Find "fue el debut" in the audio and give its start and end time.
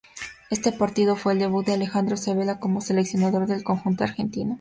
1.15-1.63